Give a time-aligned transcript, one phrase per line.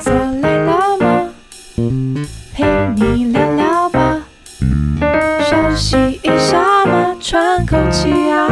[0.00, 1.30] 坐累了吗？
[2.54, 2.64] 陪
[2.96, 4.22] 你聊聊吧，
[5.48, 8.48] 休息一下嘛，喘口气啊。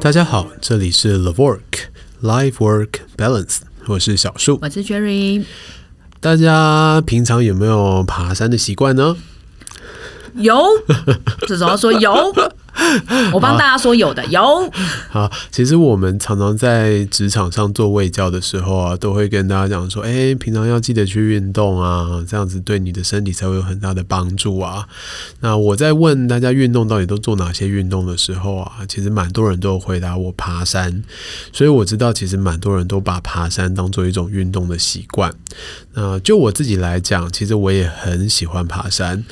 [0.00, 1.60] 大家好，这里是 The Work
[2.22, 5.44] Life Work Balance，我是小树，我是 Jerry。
[6.20, 9.16] 大家平常有没有爬山的习惯呢？
[10.34, 10.56] 有，
[11.46, 12.32] 至少要说有。
[13.32, 14.40] 我帮大家说有的有。
[15.10, 24.86] 好，其实我们常常在职场上做卫教的时候啊，都会跟大家讲说，哎，平常要记得去运动啊，这样子对你的身体才会有很大的帮助啊。
[25.40, 31.02] 那我在问大家运动到底都做哪些运动的时候啊，其实蛮多人都有回答我爬山，
[31.52, 35.32] 所以我知道其实蛮多人都把爬山当做一种运动的习惯。
[35.94, 39.24] 那就我自己来讲，其实我也很喜欢爬山。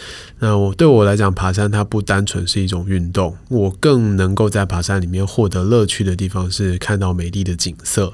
[0.42, 8.12] 那我对我来讲，爬山它不单纯是一种运动，我更能够在爬山里面获得乐趣的地方是看到美丽的景色。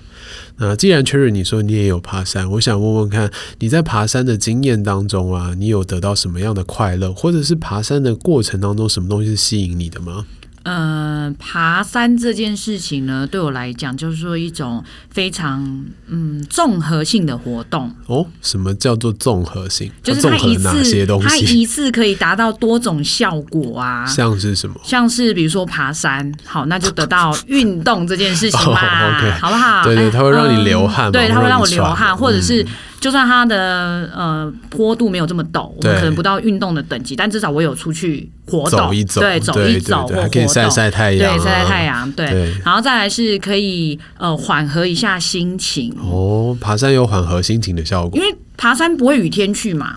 [0.57, 10.27] 那既然确认你说你也有爬山，我想问问看你在爬山的经验当中啊，你有得到什么样的快乐，或者是爬山的过程当中什么东西是吸引你的吗？
[10.65, 17.93] 嗯嗯、呃，爬山这件事情呢，对我来讲就是说一种非常嗯综合性的活动。
[18.07, 19.91] 哦，什么叫做综合性？
[20.03, 21.29] 就是它一次哪些东西？
[21.29, 24.07] 它一次可以达到多种效果啊。
[24.07, 24.77] 像是什么？
[24.85, 29.85] 像是比如说爬山，好，那就得到运动这件事情嘛， 哦 okay、好不好？
[29.85, 32.65] 对对，它会让你流汗、嗯，对，它会让我流汗，嗯、或者是。
[33.01, 45.95] 就算它的呃坡度没有这么陡，我们可能不到运动的等级，但至少我有出去活动，走一走，对，走一走，或还可以晒晒太阳，对，晒晒太阳，对，对，然后再来是可以呃缓和一下心情。
[46.01, 49.97] 哦，爬山有缓和心情的效果，因为爬山不会雨天去嘛。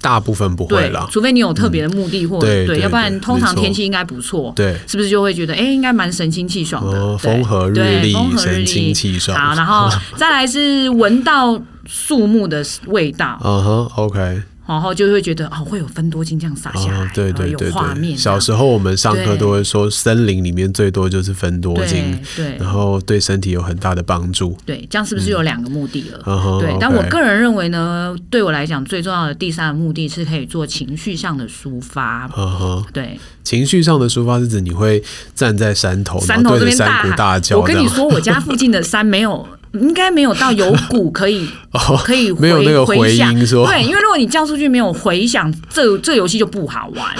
[0.00, 9.36] 大部分不会啦，除非你有特别的目的，或者、嗯、对，要不然通常天气应该不错，对，是不是就会觉得哎、欸，应该蛮神清气爽的，哦、风和日丽，神清气爽。
[9.36, 14.42] 好，然后再来是闻到树木的味道，嗯哼，OK。
[14.68, 18.14] 然后就会觉得哦，会有分多精这样洒下来，哦、对对对画面。
[18.14, 24.54] 小时候我们上课都会说，森林里面最多就是分多精，对，然后对身体有很大的帮助。
[24.66, 26.22] 对，这样是不是有两个目的了？
[26.26, 32.30] 嗯、对、哦，但我个人认为呢，对我来讲最重要的第三个目的是可以做情绪上的抒发。
[32.36, 35.02] 嗯、对，情绪上的抒发是指你会
[35.34, 37.56] 站在山头，山头这边大喊大叫。
[37.56, 39.48] 我跟你说，我家附近的山没有。
[39.72, 47.16] 应该没有到有鼓可以、 哦、可以回没有那个回音说对，因为如果你叫出去没有回响，这这游戏就不好玩。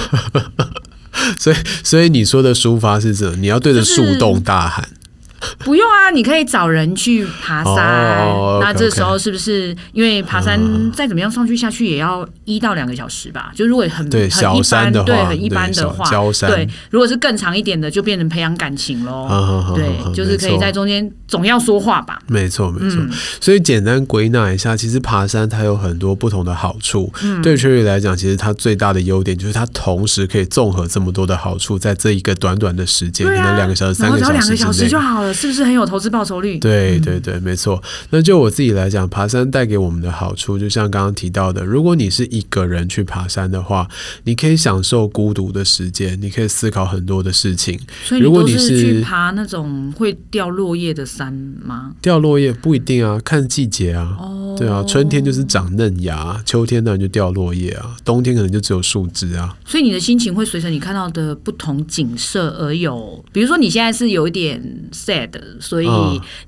[1.38, 4.82] 所以所以你说的抒发是这，你要对着树洞大喊。
[4.82, 4.97] 就是
[5.64, 8.26] 不用啊，你可以找人去爬山。
[8.26, 10.60] Oh, okay, 那这时候是不是因为爬山
[10.92, 13.52] 再怎么样上去下去也要一到两个小时吧？
[13.54, 19.26] 就如果很对很一般的对很一般的话，对，对，如果是更长一点的，就变成培养感情喽。
[19.28, 22.18] Uh, 对，uh, uh, 就是可以在中间总要说话吧。
[22.26, 23.10] 没错没错、嗯，
[23.40, 27.12] 所以简单归纳一下，其实爬山它有很多不同的好处。
[27.22, 36.58] 嗯、对 Cherry 来讲，其实它最大的优点就是它同时可以综合这么多的好处，在这一个短短的时间，啊、可能两个小时、三个小时，两个小时就好了，是不是很有投资报酬率？
[36.58, 37.82] 对对对，没错。
[38.10, 43.88] 那就我自己来讲，爬山带给我们的好处，就像刚刚提到的，如果你是一个人去爬山的话，
[44.24, 47.78] 你可以享受孤独的时间，你可以思考很多的事情。
[48.04, 51.32] 所以，如果你是去爬那种会掉落叶的山
[51.64, 51.94] 吗？
[52.00, 54.16] 掉落叶不一定啊，看季节啊。
[54.18, 59.56] 哦，对啊，春天就是长嫩芽，秋天当然就掉落叶啊，冬天可能就只有树枝啊。
[59.64, 64.62] 所以你的心情会随着你看到的不同景色而有，比如说你现在是有一点
[64.92, 65.17] sad，
[65.60, 65.88] 所以。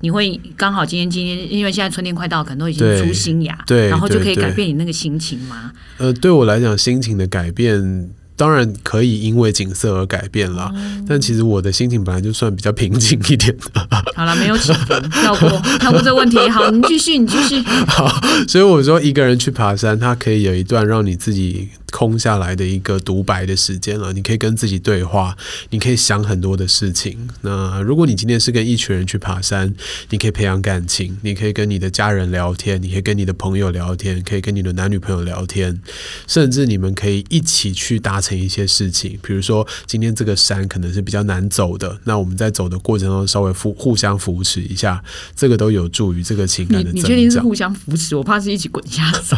[0.01, 5.71] 你会刚好今天今天，因为现在春天快到，可能都已经出新芽，对，然后就可以改变你那个心情吗？
[5.97, 8.09] 呃，对我来讲，心情的改变。
[8.37, 13.87] 当然可以因为景色而改变了，嗯，但其实我的心情本来就算比较平静一点的。
[14.15, 15.49] 好了，没有起伏，跳过
[15.79, 16.39] 跳过这个问题。
[16.49, 17.61] 好，你继续，你继续。
[17.85, 18.07] 好，
[18.47, 24.11] 所以我说一个人去爬山，它可以有一段让你自己空下来的一个独白的时间了。
[24.11, 25.37] 你可以跟自己对话，
[25.69, 27.29] 你可以想很多的事情。
[27.41, 29.73] 那如果你今天是跟一群人去爬山，
[30.09, 35.79] 你可以培养感情，你可以跟你的家人聊天，你可以跟你的朋友聊天，可以跟你的男女朋友聊天，
[36.27, 38.31] 甚至你们可以一起去达成。
[38.41, 45.03] 一些事情，比如说今天这个山可能是比较难走的，那我们在走的过程中稍微扶互相扶持一下，
[45.35, 46.95] 这个都有助于这个情感的增长。
[46.95, 48.15] 你你确定是互相扶持？
[48.15, 49.37] 我怕是一起滚下山。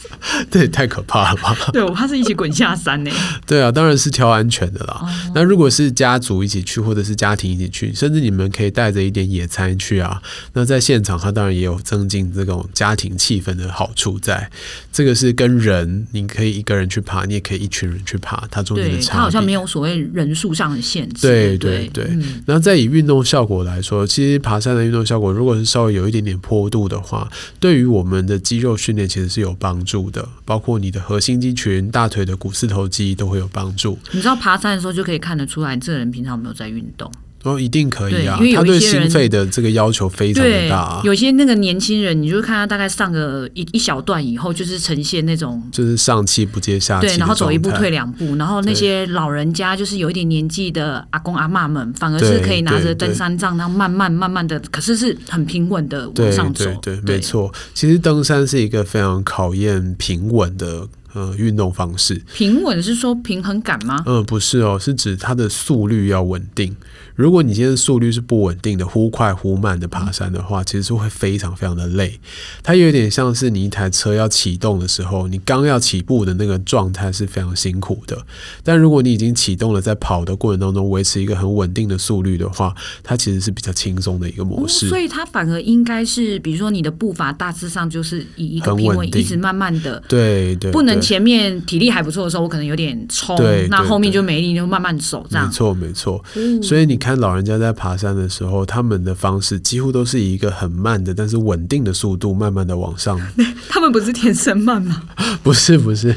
[0.50, 1.56] 对，太可怕了吧？
[1.72, 3.10] 对，我我怕是一起滚下山呢。
[3.46, 4.98] 对啊，当然是挑安全的啦。
[5.02, 10.22] 哦、那如果是家族一起去，或者是家庭一起去，甚至你们可以带着一点野餐去啊。
[10.54, 14.50] 那在现场，它当然也有增进这种家庭气氛的好处在。
[14.90, 19.10] 这个是跟人，你可以一个人去爬，你也可以一群人去爬，它中间的差别。
[19.10, 21.26] 它好像没有所谓人数上的限制。
[21.26, 22.10] 对对对。
[22.46, 27.28] 那再以运动效果来说，其实爬山的运动效果，如果是稍微有一点点坡度的话，
[27.60, 33.98] 对于我们的肌肉训练其实是有帮助的，包括你的核心肌群、大腿的股四头肌都会有帮助。
[34.12, 37.10] 你知道爬山的时候就可以看得出来，这个人平常有没有在运动。
[37.44, 38.38] 哦，一定可以啊！
[38.38, 41.00] 因为他对心肺的这个要求非常的大啊。
[41.02, 48.36] 有些那个年轻人，你就看他大概上个一一小段以后，就是呈现那种就是上气不接下气，对，然后走一步退两步。
[48.36, 56.64] 然后那些老人家，就是有一点年纪的阿公阿嬷们，反而是可以拿着登山杖，然后慢慢慢慢的，可是是很平稳的往上走。
[56.80, 57.52] 对，对，对，没错。
[57.74, 60.86] 其实登山是一个非常考验平稳的。
[61.14, 64.02] 呃，运动方式平稳是说平衡感吗？
[64.06, 66.74] 嗯，不是哦，是指它的速率要稳定。
[67.14, 72.18] 如果你今天速率是不稳定的，忽快忽慢的爬山的话，其实是会非常非常的累。
[72.62, 78.16] 它有点像是你一台车要启动的时候，你刚要起步的那个状态是非常辛苦的。
[78.64, 84.86] 但如果你已经启动了，在跑的过程当中维持一个很稳定的速率的话，它其实是比较轻松的一个模式。
[84.86, 91.02] 哦，所以它反而应该是，比如说你的步伐大致上就是以一个平稳，一直慢慢的，对对，不能。
[91.02, 93.36] 前面体力还不错的时候，我可能有点冲，
[93.68, 95.46] 那后面就没力，就慢慢走这样。
[95.46, 96.24] 没错，没错。
[96.36, 103.20] 嗯、所以你看，老人家在爬山的时候，他们的方式几乎都是以一个很慢的，但是稳定的速度，慢慢的往上。
[103.68, 105.02] 他们不是天生慢吗？
[105.42, 106.14] 不是，不是，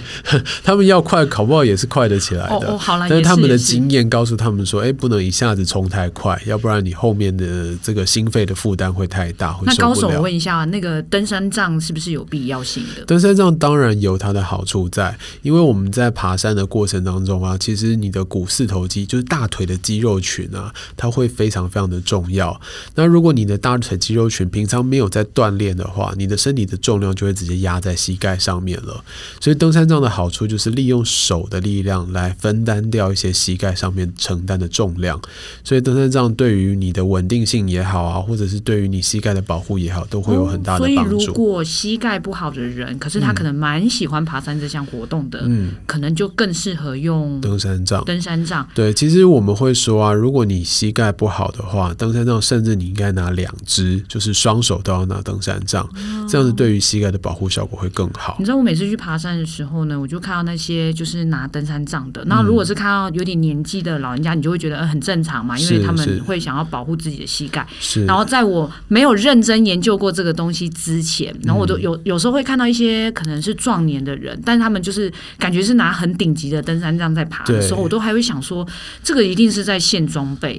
[0.64, 2.72] 他们要快，考不好也是快得起来的。
[2.72, 9.90] 哦，好了，但是他们的经验告诉他们说，哎，不能一下子冲太快，要不然你后面的这个心肺的负担会太大，会受不了。
[9.90, 13.04] 那高手，我问一下，那个登山杖是不是有必要性的？
[13.06, 14.86] 登山杖当然有它的好处。
[14.90, 22.60] 在，因为我们在爬山的过程当中啊，其实你的股四头肌就是大腿的肌肉群啊，它会非常非常的重要。
[22.96, 29.04] 那如果你的大腿肌肉群平常没有在锻炼的话，你的身体的重量就会直接压在膝盖上面了。
[29.40, 35.20] 所以登山杖的好处就是利用手的力量来分担掉一些膝盖上面承担的重量。
[35.64, 41.20] 所以登山杖对于你的稳定性也好啊，或者是对于你膝盖的保护也好，都会有很大的帮助。
[41.20, 48.04] 所以如果膝盖不好的人，可是他可能蛮喜欢爬山这项活动的，嗯，可能就更适合用登山杖。
[48.06, 58.36] 登山杖，对，其实我们会说啊，如果你膝盖不好的话，登山杖甚至你应该拿两只，就是双手都要拿登山杖，哦、这样子对于膝盖的保护效果会更好。
[58.40, 67.66] 你知道我每次去爬山的时候呢，我就看到那些就是拿登山杖的，那如果是看到有点年纪的老人家，你就会觉得很正常嘛，因为他们会想要保护自己的膝盖。
[67.80, 78.68] 是，然后在我没有认真研究过这个东西之前，然后我都有有时候会看到一些可能是壮年的人，但是他们就是感觉是拿很顶级的登山杖在爬的时候，我都还会想说，
[79.04, 80.55] 这个一定是在现装备。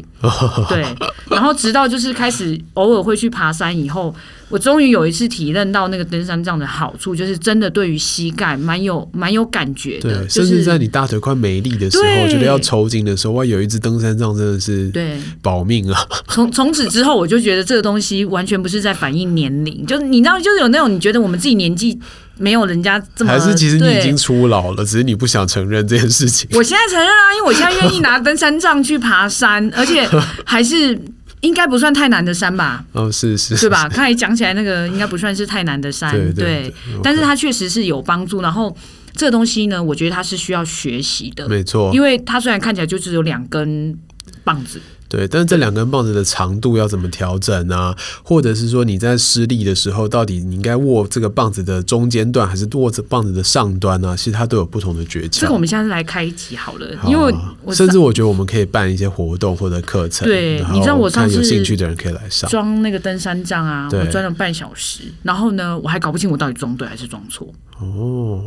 [0.69, 0.84] 对，
[1.31, 4.14] 然后直到就是开始偶尔会去爬山以后，
[4.48, 10.20] 我终于有一次体认到那个登山杖的好处，就是真的对于膝盖蛮有蛮有感觉的。
[10.20, 16.00] 对，甚至在你大腿快没力的时候，觉得要抽筋的时候，哇，有一只登山杖真的是对保命啊！
[16.28, 21.98] 从从此之后，我就觉得这个东西完全不是在反映年龄，就是你知道，就是有那种你觉得我们自己年纪。
[22.38, 26.49] 没有人家这么，还是其实你已经初老了，只是你不想承认这件事情。
[26.53, 30.09] 我现在承认啊，因为我现在愿意拿登山杖去爬山， 而且
[30.44, 30.99] 还是
[31.41, 32.85] 应该不算太难的山吧？
[32.93, 33.88] 哦，是是，对吧？
[33.88, 38.43] 刚才讲起来那个应该不算是太难的山，对，对，对，对，但是它确实是有帮助。
[38.43, 38.77] 然后
[39.15, 43.97] 这个东西呢，我觉得它是需要学习的，没错，因为它虽然看起来就只有两根
[44.44, 44.81] 棒子。
[45.08, 47.97] 对，但是这两根棒子的长度要怎么调整啊？
[48.23, 54.17] 或者是说你在施力的时候，到底你应该握这个棒子的中间段，还是握着棒子的上端呢、啊？
[54.17, 55.41] 其实它都有不同的诀窍。
[55.41, 60.27] 这个我们现在是来开一集好了，因为我甚至我觉得我们可以办一些活动或者课程。
[60.27, 67.46] 对，你知道我上次有兴趣的人可以来上装那个登山杖啊，我装了半小时，然后呢，我还搞不清我到底装对还是装错。
[67.79, 68.43] 哦，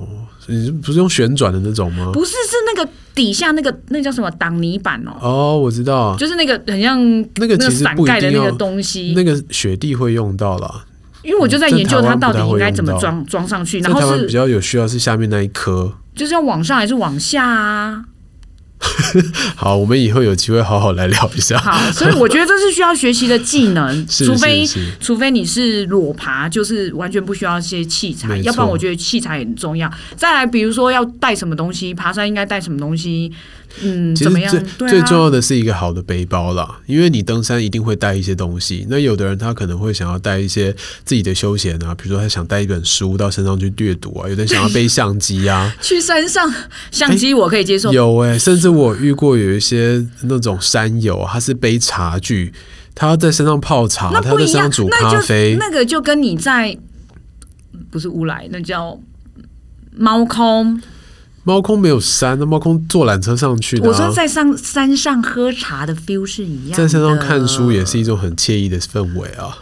[0.47, 2.09] 你不是用旋转的那种吗？
[2.11, 5.11] 不是，是那个底下那个那叫什么挡泥板哦。
[5.21, 6.99] 哦，我知道，就是那个很像
[7.35, 10.85] 那个其实伞盖的那个东西，那个雪地会用到啦。
[11.21, 18.05] 因为我就在研究它到底应该怎么装装上去，然后是比较有需要是下面那一颗，就是要往上还是往下啊？
[19.55, 21.57] 好，我们以后有机会好好来聊一下。
[21.57, 24.65] 好，所以我觉得这是需要学习的技能， 除非
[24.99, 29.91] 除非你是裸爬，就是完全不需要一些器材，要不然我觉得器材很重要。
[30.15, 33.31] 再来，比如说要带什么东西，爬山应该带什么东西，
[33.81, 38.85] 嗯，其实最、啊、最重要的是一个好的背包啦，因为你登山一定会带一些东西。
[38.89, 40.73] 那有的人他可能会想要带一些
[41.03, 45.73] 自己的休闲啊，比如说他想带一本书到山上去阅读啊，有的人想要背相机啊。
[45.81, 46.53] 去山上
[46.91, 47.89] 相机我可以接受。
[47.89, 52.53] 欸、有哎、欸，甚至我遇过有一些那种山友，他是背茶具，
[52.95, 56.77] 他要在山上泡茶，他在山上煮咖啡，那，那个就跟你在
[57.91, 58.99] 不是乌来，那叫
[59.95, 60.81] 猫空。
[61.43, 63.87] 猫空没有山，那猫空坐缆车上去的、啊。
[63.89, 69.57] 我说在上山上喝茶的 feel 是一样的，在山上看书也是一种很惬意的氛围啊。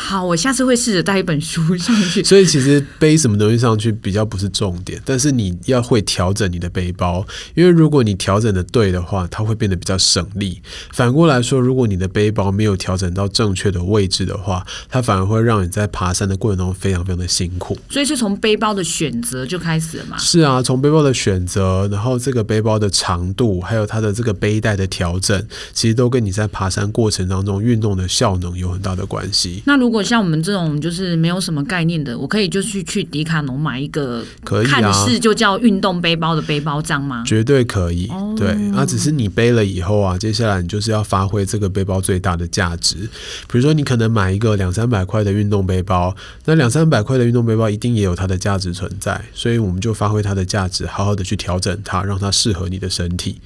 [0.00, 2.24] 好，我下次会试着带一本书上去。
[2.24, 10.62] 所以其实背什么东西上去比较不是重点，但是你要会调整你的背包，因为如果你调整的对的话，它会变得比较省力。
[10.92, 17.76] 反过来说，如果你的背包没有调整到正确的位置的话，它反而会让你在爬山的过程中非常非常的辛苦。
[17.90, 20.16] 所以是从背包的选择就开始了嘛？
[20.16, 29.62] 是啊，从背包的选择，然后这个背包的长度，还有它的这个背带的调整，其实都跟你在爬山过程当中运动的效能有很大的关系。
[29.66, 37.22] 那如果像我们这种就是没有什么概念的，我可以就去去迪卡侬买一个，可以啊，看似就叫运动背包的背包这样吗？
[37.26, 38.08] 绝对可以。
[38.08, 42.96] 哦、对，那只是你背了以后啊，接下来你就是要发挥这个背包最大的价值。
[43.48, 53.36] 比如说，你可能买一个两三百块的运动背包，那两三百块的运动背包一定也有它的价值存在，所以我们就发挥它的价值，好好的去调整它，让它适合你的身体。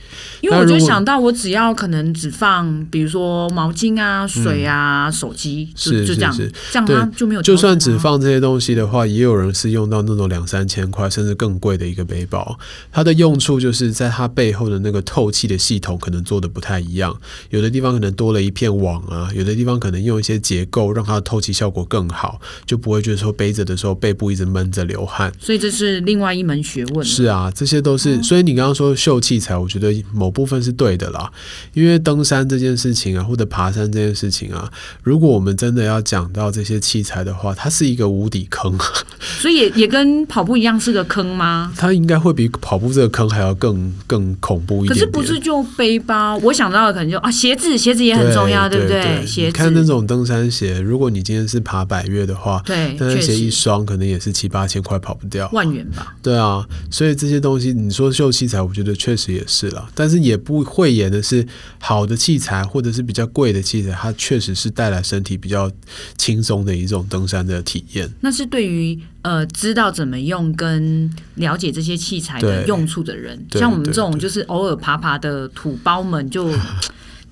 [0.40, 6.33] 因为我就想到，我只要可能只放，比如说毛巾啊、水啊、嗯、手机，是就这样。
[6.34, 7.42] 是是是这样它就没有。
[7.42, 12.58] 就算只放这些东西的话，也有人是用到那种两三千块甚至更贵的一个背包。
[12.92, 17.16] 它的用处就是在它背后的那个透气的系统可能做的不太一样，
[17.50, 25.32] 有的地方可能多了一片网啊，有的地方可能用一些结构让它的透气效果更好，就不会觉得说背着的时候背部一直闷着流汗。
[25.40, 27.04] 所以这是另外一门学问。
[27.04, 28.22] 是啊，这些都是。
[28.22, 31.30] 所以你刚刚说秀器材，我觉得某部分是对的啦。
[31.72, 34.70] 因为登山这件事情啊，或者爬山这件事情啊，
[35.02, 38.76] 如果我们真的要讲到这些器材的话，它是一个无底坑。
[39.40, 41.73] 所以也也跟跑步一样是个坑吗？
[41.76, 44.95] 它应该会比跑步这个坑还要更更恐怖一点点。
[44.95, 46.37] 可是不是就背包？
[46.38, 49.52] 我想到的可能就啊鞋子，鞋子也很重要，对，对不对鞋子。
[49.52, 56.14] 看那种登山鞋，如果你今天是爬百越的话，对，登山鞋一双可能也是七八千块，跑不掉，万元吧？
[56.23, 59.88] 对啊，所以这些东西你说秀器材，我觉得确实也是了。
[59.95, 61.47] 但是也不讳言的是，
[61.78, 65.71] 好的器材或者是比较贵的器材，它确实是带来身体比较
[66.16, 68.11] 轻松的一种登山的体验。
[68.20, 76.50] 那是对于呃知道怎么用跟了解这些器材的用处的人，像我们这种就是偶尔爬爬的土包们就。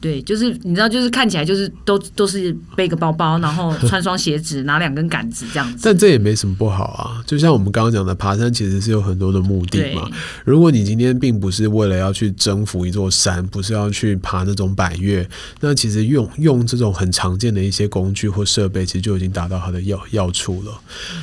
[0.03, 5.79] 对，就是你知道，就是看起来就是都都是背个包包，然后 穿双鞋子，拿两根杆子这样子。
[5.85, 10.11] 但这也没什么不好啊，就像我们刚刚讲的，爬山其实是有很多的目的嘛。
[10.45, 15.25] 如果你今天并不是为了要去征服一座山，不是要去爬那种百越，
[15.61, 20.73] 那其实用用这种很常见的一些工具或设备，其实就已经达到它的要要处了。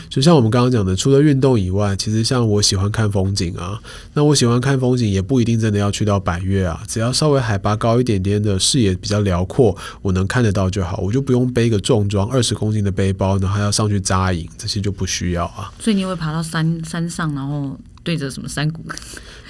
[0.09, 3.77] 就像我们刚刚讲的，除了运动以外，其实像我喜欢看风景啊，
[4.13, 8.57] 那我喜欢看风景也不一定真的要去到百越啊，只要稍微海拔高一点点的。
[8.69, 15.71] 视野比较辽阔，我能看得到就好，我就不用背一个重装二十公斤的背包，然后还要上去扎营，这些就不需要啊。
[15.79, 18.83] 所以你会爬到山山上，然后对着什么山谷？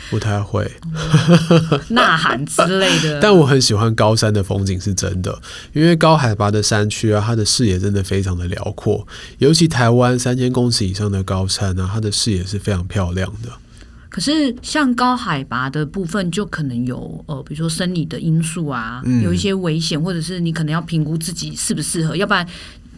[0.10, 0.72] 不太会，
[1.90, 3.20] 呐喊之类的。
[3.22, 5.40] 但我很喜欢高山的风景，是真的，
[5.72, 9.08] 因为高海拔的山区啊，它的视野真的非常的辽阔，
[9.38, 13.50] 尤其台湾三千公尺以上的高山呢，它的视野是非常漂亮的。
[14.10, 22.46] 可是，像高海拔的部分，就可能有呃，比如说生理的因素啊，嗯、有一些危险，或者是你可能要评估自己适不适合，要不然。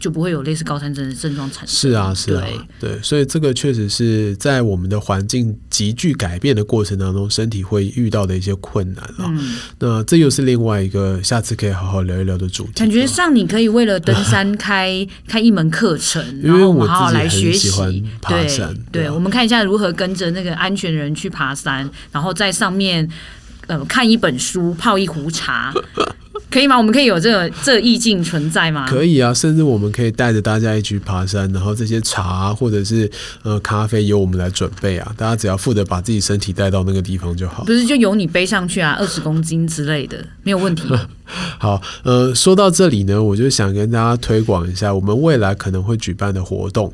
[0.01, 1.91] 就不会有类似高山症的症状产生。
[1.91, 2.43] 是啊，是啊，
[2.79, 9.25] 对，对，所以这个确实是在我们的环境急剧改变的过程当中，身体会遇到的一些困难了。
[9.29, 12.72] 嗯，那这又是另外一个下次可以好好聊一聊的主题。
[12.75, 17.70] 感觉上你可以为了登山开 开一门课程，因为我好好来学习
[18.20, 18.74] 爬山。
[18.91, 23.08] 对，对，我们看一下如何跟着那个安全人去爬山，然后在上面
[23.67, 25.72] 呃看一本书，泡一壶茶。
[26.51, 26.77] 可以吗？
[26.77, 28.86] 我们可以有这个这个意境存在吗？
[28.88, 33.10] 可以啊，甚至我们可以带着大家一起爬山，然后这些茶或者是
[33.43, 37.63] 呃咖啡由我们来准备啊，大家只要负责把自己身体带到那个地方就好。
[37.63, 40.84] 不是就由你背上去啊，二十公斤之类的，没有问题。
[41.57, 46.93] 好，呃，说到这里呢，我就想跟大家推广一下我们未来可能会举办的活动。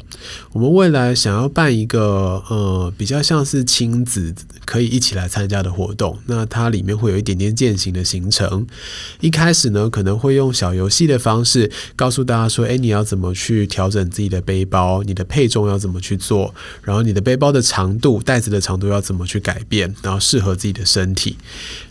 [0.53, 8.65] 我们未来想要办一个呃比较像是亲子可以一起来参加的活动，那它里面会有一点点践行的行程，
[9.19, 9.53] 一开。
[9.57, 15.01] 始呢，可能会用小游戏的方式告诉大家说：“诶，你要怎么去调整自己的背包？
[15.01, 16.53] 你的配重要怎么去做？
[16.83, 19.95] 然后你的背包的长度、袋子的长度要怎么去改变？
[20.03, 21.37] 然后适合自己的身体。”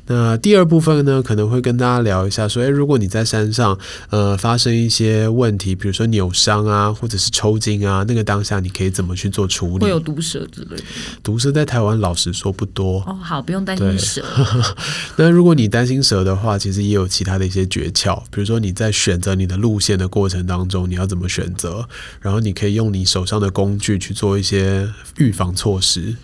[0.09, 3.79] 那第二部分呢，可能会跟大家聊一，说，诶，如果你在山上，
[4.11, 9.85] 呃，发生一些问题，比如说扭伤啊，或者是抽筋啊，那个当下你可以怎么去做处理？
[9.85, 10.83] 会有毒蛇之类的？
[11.23, 14.25] 毒蛇在台湾老实说不多哦，好，不用担心蛇。
[15.17, 21.89] 那如果你担心蛇的话，其实也有其他的一些诀窍，比如说你在选择你的路线的过程当中，你要怎么选择？
[22.21, 24.89] 然后你可以用你手上的工具去做一些
[25.19, 26.17] 预防措施。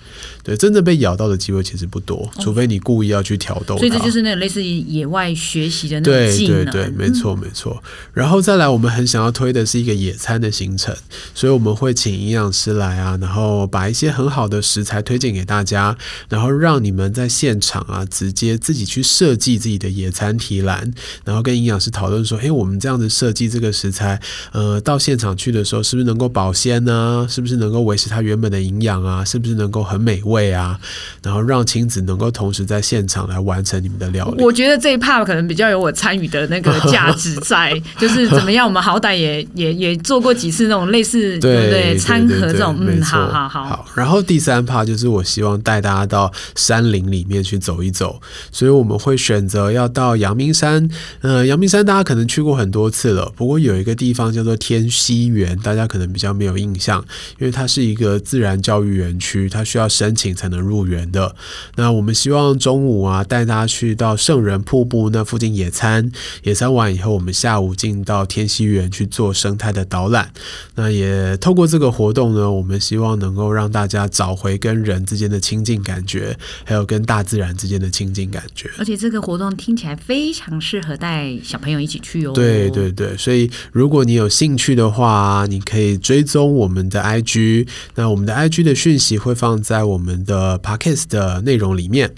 [0.42, 3.76] 对，真的被咬到的机会其实不多，除非你故意要去挑逗。
[3.78, 6.64] 所以这就是那种类似于野外学习的那种技能。
[6.64, 7.82] 对对对，没错没错。
[8.12, 10.94] 然后再来，我们很想要推的是一个野餐的行程，
[11.34, 15.96] 所以我们会请营养师来啊，然后把一些很好的食材推荐给大家，
[16.28, 20.92] 然后让你们在现场啊，直接自己去设计自己的野餐提篮，
[21.24, 24.20] 然后跟营养师讨论说，哎，我们这样子设计这个食材，
[24.52, 27.26] 呃，到现场去的时候是不是能够保鲜呢？
[27.30, 29.24] 是不是能够维持它原本的营养啊？
[29.24, 30.31] 是不是能够很美味？
[30.32, 30.78] 味啊，
[31.22, 34.42] 然后让亲子能够同时在现场来完成你们的料理。
[34.42, 38.66] 我觉得这一 part 可能比较有我参与的那个价值在， 就是怎么样？
[38.66, 41.98] 我们好歹也也也做过几次那种类似对不对？
[41.98, 43.64] 餐盒这种，嗯，好好好。
[43.64, 48.20] 好，然后第三 part 就是我希望带大家到山林里面去走一走，
[48.50, 50.88] 所以我们会选择要到阳明山。
[51.20, 57.04] 呃，阳明山大家可能去过很多次了，不过有一个地方叫做天溪园，大家可能比较没有印象，
[57.38, 60.21] 因为它是一个自然教育园区，它需要申请。
[60.32, 61.34] 才能入园的。
[61.74, 66.12] 那我们希望中午啊，带大家去到圣人瀑布那附近野餐。
[66.44, 70.30] 野餐完以后，我们下午进到天溪园去做生态的导览。
[70.76, 78.70] 那也透过这个活动呢，我们希望能够让大家找回跟人之间的亲近感觉，还有跟大自然之间的亲近感觉。
[78.78, 82.32] 而且这个活动听起来非常适合带小朋友一起去哦。
[82.34, 87.66] 对对对，所以如果你有兴趣的话，你可以追踪我们的 IG。
[87.94, 90.11] 那我们的 IG 的讯息会放在我们。
[90.24, 92.12] 的 Podcast 的内容里面，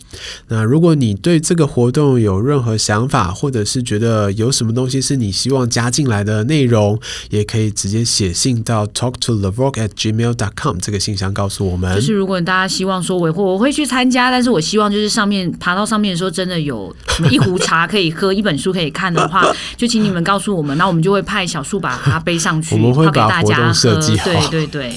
[0.48, 6.98] 那如果你对这个活动有任何想法，或者是觉得有什么东西是你希望加进来的内容，
[7.30, 11.94] 也可以直接写信到 talk to Lavoie at gmail dot com 这个信箱告诉我们。
[11.94, 16.94] 就是如果大家希望说我会我会去参加，但是我希望就是上面爬到上面的时候，真的有
[17.30, 19.44] 一壶茶可以喝，一本书可以看的话，
[19.76, 24.24] 就请你们告诉我们，那我们就会派小树把它背上去，我们会把活动设计好。
[24.24, 24.92] 对对对。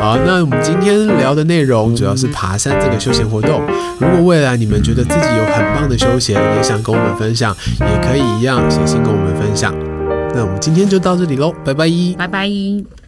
[0.00, 2.33] 好，那我们今天聊的内容主要是。
[2.34, 3.62] 爬山这个休闲活动，
[4.00, 9.72] 如果未来你们觉得自己有很棒的休闲，也想跟我们分享，也可以一样写信跟我们分享。
[10.34, 11.88] 那我们今天就到这里喽，拜拜，
[12.18, 13.03] 拜拜。